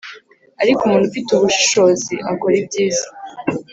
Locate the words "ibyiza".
2.61-3.07